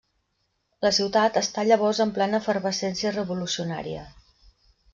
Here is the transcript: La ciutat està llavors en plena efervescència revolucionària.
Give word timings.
La 0.85 0.91
ciutat 0.99 1.37
està 1.41 1.65
llavors 1.67 2.01
en 2.07 2.15
plena 2.17 2.41
efervescència 2.45 3.13
revolucionària. 3.19 4.11